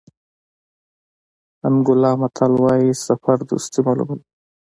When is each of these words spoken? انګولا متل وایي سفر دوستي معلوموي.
انګولا 1.67 2.11
متل 2.19 2.53
وایي 2.63 2.89
سفر 3.05 3.37
دوستي 3.49 3.79
معلوموي. 3.85 4.21